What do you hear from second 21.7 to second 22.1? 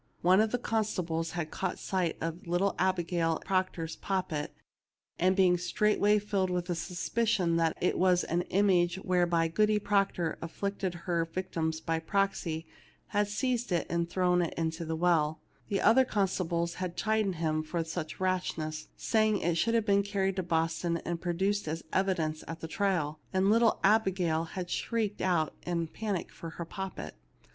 AT THE DOOE produced as